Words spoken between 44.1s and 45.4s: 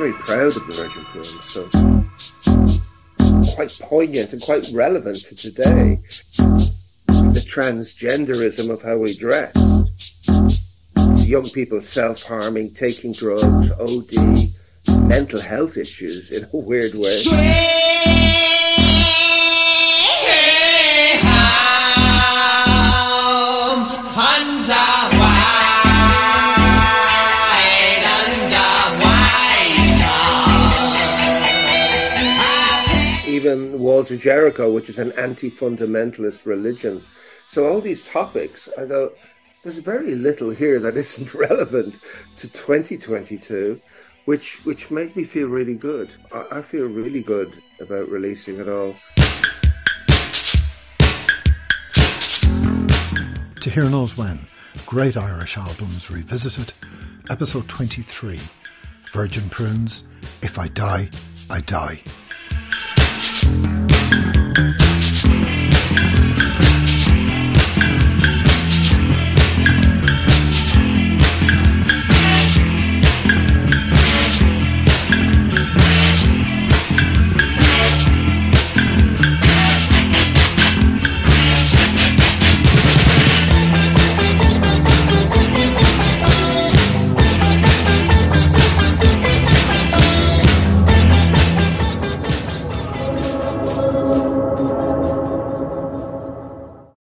which which make me